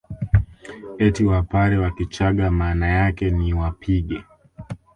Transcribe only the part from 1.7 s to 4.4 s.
kwa Kichagga maana yake ni wapige